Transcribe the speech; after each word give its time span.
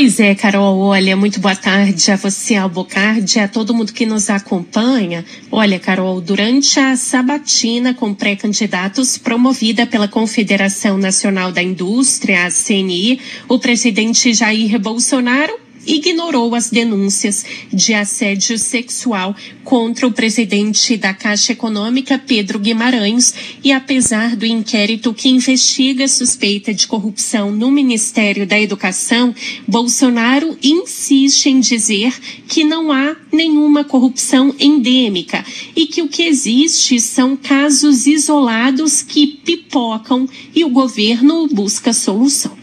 Pois 0.00 0.18
é, 0.18 0.34
Carol, 0.34 0.78
olha, 0.78 1.14
muito 1.14 1.38
boa 1.40 1.54
tarde 1.54 2.10
a 2.10 2.16
você, 2.16 2.54
ao 2.54 2.70
Bocardi, 2.70 3.38
a 3.38 3.46
todo 3.46 3.74
mundo 3.74 3.92
que 3.92 4.06
nos 4.06 4.30
acompanha. 4.30 5.26
Olha, 5.52 5.78
Carol, 5.78 6.22
durante 6.22 6.80
a 6.80 6.96
sabatina 6.96 7.92
com 7.92 8.14
pré-candidatos 8.14 9.18
promovida 9.18 9.86
pela 9.86 10.08
Confederação 10.08 10.96
Nacional 10.96 11.52
da 11.52 11.62
Indústria, 11.62 12.46
a 12.46 12.50
CNI, 12.50 13.20
o 13.46 13.58
presidente 13.58 14.32
Jair 14.32 14.80
Bolsonaro 14.80 15.52
ignorou 15.94 16.54
as 16.54 16.70
denúncias 16.70 17.44
de 17.72 17.92
assédio 17.94 18.58
sexual 18.58 19.34
contra 19.64 20.06
o 20.06 20.12
presidente 20.12 20.96
da 20.96 21.12
Caixa 21.12 21.52
Econômica, 21.52 22.18
Pedro 22.18 22.58
Guimarães, 22.58 23.34
e 23.62 23.72
apesar 23.72 24.36
do 24.36 24.46
inquérito 24.46 25.12
que 25.12 25.28
investiga 25.28 26.06
suspeita 26.06 26.72
de 26.72 26.86
corrupção 26.86 27.50
no 27.50 27.70
Ministério 27.70 28.46
da 28.46 28.60
Educação, 28.60 29.34
Bolsonaro 29.66 30.56
insiste 30.62 31.46
em 31.46 31.60
dizer 31.60 32.12
que 32.46 32.64
não 32.64 32.92
há 32.92 33.16
nenhuma 33.32 33.84
corrupção 33.84 34.54
endêmica 34.58 35.44
e 35.74 35.86
que 35.86 36.02
o 36.02 36.08
que 36.08 36.22
existe 36.22 37.00
são 37.00 37.36
casos 37.36 38.06
isolados 38.06 39.02
que 39.02 39.26
pipocam 39.26 40.28
e 40.54 40.64
o 40.64 40.70
governo 40.70 41.48
busca 41.48 41.92
solução. 41.92 42.56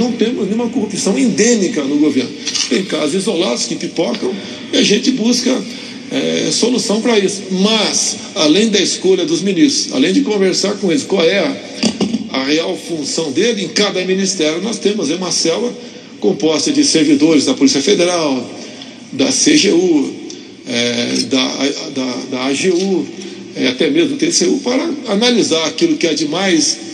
Não 0.00 0.12
temos 0.12 0.46
nenhuma 0.46 0.70
corrupção 0.70 1.18
endêmica 1.18 1.84
no 1.84 1.98
governo. 1.98 2.30
Tem 2.70 2.82
casos 2.86 3.16
isolados 3.16 3.66
que 3.66 3.76
pipocam 3.76 4.34
e 4.72 4.78
a 4.78 4.82
gente 4.82 5.10
busca 5.10 5.54
é, 6.10 6.50
solução 6.50 7.02
para 7.02 7.18
isso. 7.18 7.42
Mas, 7.50 8.16
além 8.34 8.70
da 8.70 8.80
escolha 8.80 9.26
dos 9.26 9.42
ministros, 9.42 9.92
além 9.92 10.14
de 10.14 10.22
conversar 10.22 10.72
com 10.78 10.90
eles, 10.90 11.02
qual 11.02 11.22
é 11.22 11.40
a, 11.40 11.56
a 12.32 12.44
real 12.44 12.74
função 12.78 13.30
dele 13.30 13.64
em 13.64 13.68
cada 13.68 14.02
ministério, 14.06 14.62
nós 14.62 14.78
temos 14.78 15.10
uma 15.10 15.30
célula 15.30 15.70
composta 16.18 16.72
de 16.72 16.82
servidores 16.82 17.44
da 17.44 17.52
Polícia 17.52 17.82
Federal, 17.82 18.50
da 19.12 19.26
CGU, 19.26 20.14
é, 20.66 21.12
da, 21.28 21.56
da, 21.94 22.16
da 22.30 22.46
AGU, 22.46 23.06
é, 23.54 23.68
até 23.68 23.90
mesmo 23.90 24.16
do 24.16 24.16
TCU, 24.16 24.60
para 24.64 24.88
analisar 25.08 25.66
aquilo 25.66 25.98
que 25.98 26.06
é 26.06 26.14
de 26.14 26.26
mais 26.26 26.88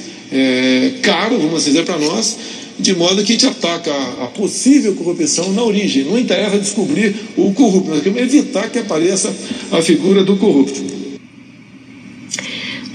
caro, 1.02 1.38
vamos 1.38 1.64
dizer, 1.64 1.84
para 1.84 1.98
nós 1.98 2.36
de 2.78 2.94
modo 2.94 3.24
que 3.24 3.32
a 3.32 3.34
gente 3.34 3.46
ataca 3.46 3.92
a, 4.22 4.26
possível 4.26 4.94
corrupção 4.94 5.52
na 5.52 5.62
origem. 5.62 6.04
Não 6.04 6.18
interessa 6.18 6.58
descobrir 6.58 7.14
o 7.36 7.52
corrupto, 7.52 7.90
nós 7.90 8.02
queremos 8.02 8.22
evitar 8.22 8.70
que 8.70 8.78
apareça 8.78 9.34
a 9.70 9.80
figura 9.82 10.22
do 10.22 10.36
corrupto. 10.36 10.96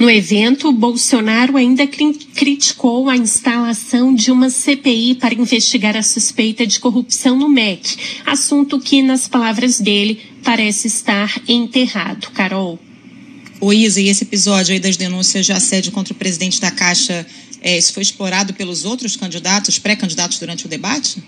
No 0.01 0.09
evento, 0.09 0.71
Bolsonaro 0.71 1.55
ainda 1.55 1.85
criticou 1.85 3.07
a 3.07 3.15
instalação 3.15 4.15
de 4.15 4.31
uma 4.31 4.49
CPI 4.49 5.13
para 5.13 5.35
investigar 5.35 5.95
a 5.95 6.01
suspeita 6.01 6.65
de 6.65 6.79
corrupção 6.79 7.37
no 7.37 7.47
MEC, 7.47 7.97
assunto 8.25 8.79
que, 8.79 9.03
nas 9.03 9.27
palavras 9.27 9.79
dele, 9.79 10.19
parece 10.43 10.87
estar 10.87 11.39
enterrado. 11.47 12.31
Carol. 12.31 12.79
O 13.59 13.71
Isa, 13.71 14.01
e 14.01 14.09
esse 14.09 14.23
episódio 14.23 14.73
aí 14.73 14.79
das 14.79 14.97
denúncias 14.97 15.45
de 15.45 15.51
assédio 15.51 15.91
contra 15.91 16.13
o 16.13 16.17
presidente 16.17 16.59
da 16.59 16.71
Caixa 16.71 17.23
é, 17.61 17.77
isso 17.77 17.93
foi 17.93 18.01
explorado 18.01 18.53
pelos 18.53 18.85
outros 18.85 19.15
candidatos, 19.15 19.77
pré-candidatos 19.77 20.39
durante 20.39 20.65
o 20.65 20.69
debate? 20.69 21.23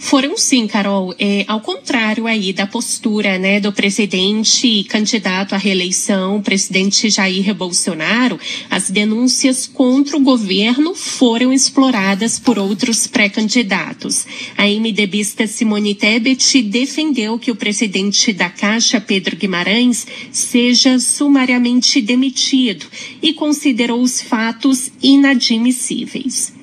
Foram 0.00 0.34
sim, 0.36 0.66
Carol. 0.66 1.14
É, 1.18 1.44
ao 1.46 1.60
contrário 1.60 2.26
aí 2.26 2.54
da 2.54 2.66
postura 2.66 3.38
né, 3.38 3.60
do 3.60 3.70
presidente 3.70 4.82
candidato 4.84 5.54
à 5.54 5.58
reeleição, 5.58 6.40
presidente 6.40 7.10
Jair 7.10 7.54
Bolsonaro, 7.54 8.40
as 8.70 8.90
denúncias 8.90 9.66
contra 9.66 10.16
o 10.16 10.20
governo 10.20 10.94
foram 10.94 11.52
exploradas 11.52 12.38
por 12.38 12.58
outros 12.58 13.06
pré-candidatos. 13.06 14.26
A 14.56 14.64
MDBista 14.66 15.46
Simone 15.46 15.94
Tebet 15.94 16.62
defendeu 16.62 17.38
que 17.38 17.50
o 17.50 17.56
presidente 17.56 18.32
da 18.32 18.48
Caixa, 18.48 19.02
Pedro 19.02 19.36
Guimarães, 19.36 20.06
seja 20.32 20.98
sumariamente 20.98 22.00
demitido 22.00 22.86
e 23.22 23.34
considerou 23.34 24.00
os 24.00 24.22
fatos 24.22 24.90
inadmissíveis 25.02 26.58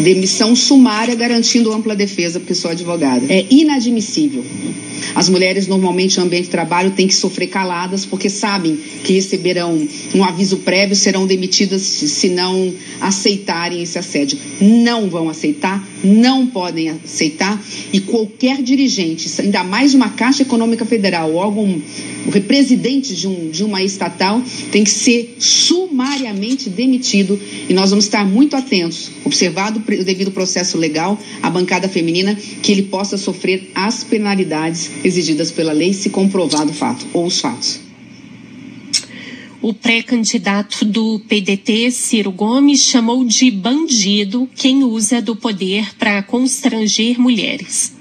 demissão 0.00 0.54
sumária 0.54 1.14
garantindo 1.14 1.72
ampla 1.72 1.96
defesa, 1.96 2.38
porque 2.38 2.54
sou 2.54 2.70
advogada. 2.70 3.24
É 3.28 3.46
inadmissível. 3.50 4.44
As 5.14 5.28
mulheres 5.28 5.66
normalmente 5.66 6.18
no 6.18 6.24
ambiente 6.24 6.44
de 6.44 6.50
trabalho 6.50 6.90
têm 6.90 7.06
que 7.06 7.14
sofrer 7.14 7.48
caladas 7.48 8.04
porque 8.04 8.28
sabem 8.28 8.78
que 9.04 9.12
receberão 9.14 9.86
um 10.14 10.24
aviso 10.24 10.58
prévio, 10.58 10.94
serão 10.94 11.26
demitidas 11.26 11.82
se 11.82 12.28
não 12.28 12.72
aceitarem 13.00 13.82
esse 13.82 13.98
assédio. 13.98 14.38
Não 14.60 15.08
vão 15.08 15.28
aceitar, 15.28 15.86
não 16.04 16.46
podem 16.46 16.90
aceitar 16.90 17.60
e 17.92 18.00
qualquer 18.00 18.62
dirigente, 18.62 19.28
ainda 19.40 19.64
mais 19.64 19.92
de 19.92 19.96
uma 19.96 20.10
Caixa 20.10 20.42
Econômica 20.42 20.84
Federal 20.84 21.32
ou 21.32 21.40
algum 21.40 21.80
representante 22.30 23.14
de, 23.14 23.26
um, 23.26 23.50
de 23.50 23.64
uma 23.64 23.82
estatal, 23.82 24.42
tem 24.70 24.84
que 24.84 24.90
ser 24.90 25.36
sumariamente 25.38 26.68
demitido 26.68 27.40
e 27.68 27.72
nós 27.72 27.90
vamos 27.90 28.04
estar 28.04 28.24
muito 28.26 28.56
atentos, 28.56 29.10
observado 29.24 29.77
o 29.78 30.04
devido 30.04 30.30
processo 30.30 30.76
legal, 30.76 31.18
a 31.42 31.50
bancada 31.50 31.88
feminina, 31.88 32.34
que 32.34 32.72
ele 32.72 32.82
possa 32.82 33.16
sofrer 33.16 33.70
as 33.74 34.04
penalidades 34.04 34.90
exigidas 35.04 35.50
pela 35.50 35.72
lei 35.72 35.92
se 35.92 36.10
comprovado 36.10 36.70
o 36.70 36.74
fato 36.74 37.06
ou 37.12 37.26
os 37.26 37.40
fatos. 37.40 37.80
O 39.60 39.74
pré-candidato 39.74 40.84
do 40.84 41.20
PDT, 41.28 41.90
Ciro 41.90 42.30
Gomes, 42.30 42.80
chamou 42.80 43.24
de 43.24 43.50
bandido 43.50 44.48
quem 44.54 44.84
usa 44.84 45.20
do 45.20 45.34
poder 45.34 45.96
para 45.96 46.22
constranger 46.22 47.20
mulheres. 47.20 47.97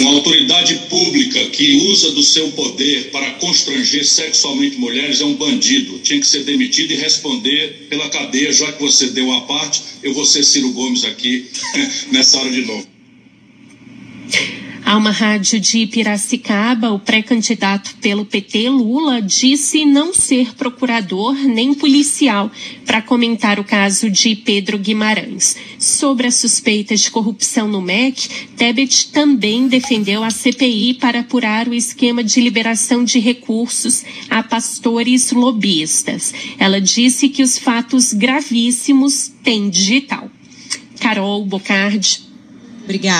Uma 0.00 0.10
autoridade 0.10 0.74
pública 0.88 1.44
que 1.50 1.74
usa 1.90 2.12
do 2.12 2.22
seu 2.22 2.50
poder 2.52 3.10
para 3.10 3.32
constranger 3.32 4.04
sexualmente 4.04 4.76
mulheres 4.76 5.20
é 5.20 5.24
um 5.24 5.34
bandido. 5.34 5.98
Tinha 5.98 6.20
que 6.20 6.26
ser 6.26 6.44
demitido 6.44 6.92
e 6.92 6.96
responder 6.96 7.86
pela 7.88 8.08
cadeia, 8.08 8.52
já 8.52 8.72
que 8.72 8.80
você 8.80 9.10
deu 9.10 9.30
a 9.32 9.42
parte, 9.42 9.82
eu 10.02 10.14
vou 10.14 10.24
ser 10.24 10.42
Ciro 10.42 10.72
Gomes 10.72 11.04
aqui 11.04 11.50
nessa 12.10 12.38
hora 12.38 12.50
de 12.50 12.64
novo. 12.64 12.86
A 14.84 14.96
uma 14.96 15.12
rádio 15.12 15.60
de 15.60 15.86
Piracicaba, 15.86 16.90
o 16.90 16.98
pré-candidato 16.98 17.94
pelo 18.00 18.24
PT, 18.24 18.68
Lula, 18.68 19.22
disse 19.22 19.84
não 19.84 20.12
ser 20.12 20.54
procurador 20.54 21.34
nem 21.34 21.72
policial 21.72 22.50
para 22.84 23.00
comentar 23.00 23.60
o 23.60 23.64
caso 23.64 24.10
de 24.10 24.34
Pedro 24.34 24.78
Guimarães. 24.78 25.56
Sobre 25.78 26.26
a 26.26 26.32
suspeita 26.32 26.96
de 26.96 27.10
corrupção 27.10 27.68
no 27.68 27.80
MEC, 27.80 28.28
Tebet 28.56 29.12
também 29.12 29.68
defendeu 29.68 30.24
a 30.24 30.30
CPI 30.30 30.94
para 30.94 31.20
apurar 31.20 31.68
o 31.68 31.74
esquema 31.74 32.22
de 32.24 32.40
liberação 32.40 33.04
de 33.04 33.20
recursos 33.20 34.04
a 34.28 34.42
pastores 34.42 35.30
lobistas. 35.30 36.34
Ela 36.58 36.80
disse 36.80 37.28
que 37.28 37.42
os 37.42 37.56
fatos 37.56 38.12
gravíssimos 38.12 39.30
têm 39.44 39.70
digital. 39.70 40.28
Carol 40.98 41.44
Bocardi. 41.46 42.32
Obrigada. 42.84 43.08